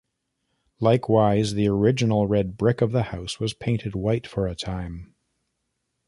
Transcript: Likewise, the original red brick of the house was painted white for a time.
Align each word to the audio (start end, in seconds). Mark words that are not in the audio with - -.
Likewise, 0.79 1.53
the 1.53 1.67
original 1.67 2.25
red 2.25 2.57
brick 2.57 2.81
of 2.81 2.91
the 2.91 3.03
house 3.13 3.39
was 3.39 3.53
painted 3.53 3.93
white 3.93 4.25
for 4.25 4.47
a 4.47 4.55
time. 4.55 5.13